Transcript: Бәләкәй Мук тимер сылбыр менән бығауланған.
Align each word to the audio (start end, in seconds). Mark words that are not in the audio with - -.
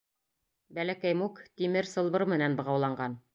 Бәләкәй 0.77 1.17
Мук 1.19 1.41
тимер 1.61 1.91
сылбыр 1.93 2.27
менән 2.33 2.57
бығауланған. 2.63 3.21